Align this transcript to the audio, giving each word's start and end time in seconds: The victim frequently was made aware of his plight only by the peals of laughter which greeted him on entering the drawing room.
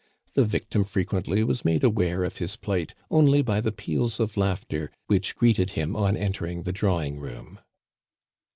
The 0.33 0.45
victim 0.45 0.83
frequently 0.83 1.43
was 1.43 1.63
made 1.63 1.83
aware 1.83 2.23
of 2.23 2.37
his 2.39 2.55
plight 2.55 2.95
only 3.11 3.43
by 3.43 3.61
the 3.61 3.71
peals 3.71 4.19
of 4.19 4.35
laughter 4.35 4.89
which 5.05 5.35
greeted 5.35 5.73
him 5.73 5.95
on 5.95 6.17
entering 6.17 6.63
the 6.63 6.73
drawing 6.73 7.19
room. 7.19 7.59